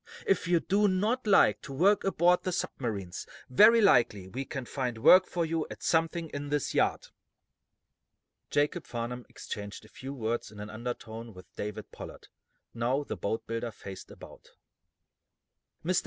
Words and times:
If 0.25 0.47
you 0.47 0.59
do 0.59 0.87
not 0.87 1.27
like 1.27 1.61
to 1.61 1.71
work 1.71 2.03
aboard 2.03 2.41
the 2.41 2.51
submarines, 2.51 3.27
very 3.51 3.81
likely 3.81 4.27
we 4.29 4.45
can 4.45 4.65
find 4.65 4.97
work 4.97 5.27
for 5.27 5.45
you 5.45 5.67
at 5.69 5.83
something 5.83 6.29
in 6.31 6.49
this 6.49 6.73
yard." 6.73 7.09
Jacob 8.49 8.87
Farnum 8.87 9.27
exchanged 9.29 9.85
a 9.85 9.89
few 9.89 10.11
words 10.11 10.49
in 10.51 10.59
an 10.59 10.71
undertone 10.71 11.35
with 11.35 11.55
David 11.55 11.91
Pollard. 11.91 12.29
Now, 12.73 13.03
the 13.03 13.15
boat 13.15 13.45
builder 13.45 13.69
faced 13.69 14.09
about. 14.09 14.49
"Mr. 15.85 15.99